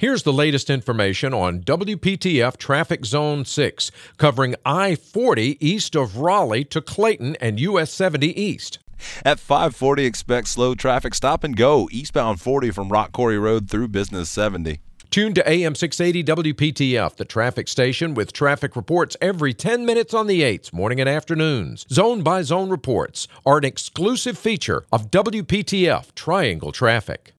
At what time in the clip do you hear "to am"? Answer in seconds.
15.34-15.74